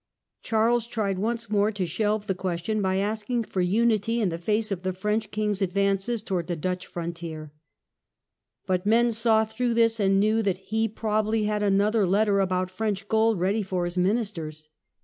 Charles 0.41 0.87
tried 0.87 1.19
once 1.19 1.47
more 1.47 1.71
to 1.73 1.85
shelve 1.85 2.25
the 2.25 2.33
question 2.33 2.81
by 2.81 2.95
asking 2.95 3.43
for 3.43 3.59
Rejection 3.59 3.61
of 3.61 3.73
Unity 3.83 4.19
in 4.21 4.29
the 4.29 4.37
face 4.39 4.71
of 4.71 4.81
the 4.81 4.93
French 4.93 5.29
king's 5.29 5.61
advances 5.61 6.23
the 6.23 6.25
Bill. 6.25 6.27
towards 6.27 6.47
the 6.47 6.55
Dutch 6.55 6.87
frontier. 6.87 7.51
But 8.65 8.87
men 8.87 9.11
saw 9.11 9.45
through 9.45 9.75
this, 9.75 9.99
and 9.99 10.19
knew 10.19 10.41
that 10.41 10.57
he 10.57 10.87
probably 10.87 11.43
had 11.43 11.61
another 11.61 12.07
letter 12.07 12.39
about 12.39 12.71
French 12.71 13.07
gold 13.07 13.39
ready 13.39 13.61
for 13.61 13.85
his 13.85 13.95
ministers. 13.95 14.69